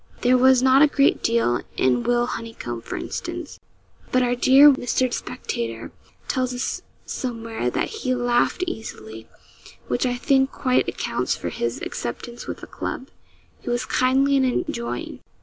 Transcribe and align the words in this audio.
There 0.21 0.35
was 0.35 0.63
not 0.63 0.81
a 0.81 0.87
great 0.87 1.21
deal 1.21 1.61
in 1.77 2.01
Will 2.01 2.25
Honeycomb, 2.25 2.81
for 2.81 2.95
instance; 2.97 3.59
but 4.11 4.23
our 4.23 4.33
dear 4.33 4.71
Mr. 4.71 5.13
Spectator 5.13 5.91
tells 6.27 6.55
us 6.55 6.81
somewhere 7.05 7.69
that 7.69 7.89
'he 7.89 8.15
laughed 8.15 8.63
easily,' 8.65 9.27
which 9.87 10.07
I 10.07 10.15
think 10.15 10.51
quite 10.51 10.89
accounts 10.89 11.35
for 11.35 11.49
his 11.49 11.83
acceptance 11.83 12.47
with 12.47 12.61
the 12.61 12.65
club. 12.65 13.09
He 13.61 13.69
was 13.69 13.85
kindly 13.85 14.35
and 14.37 14.45
enjoying. 14.67 15.19